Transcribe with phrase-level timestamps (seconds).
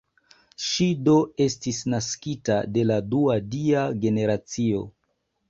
[0.67, 1.13] Ŝi do
[1.45, 4.83] estis naskita de la dua dia generacio.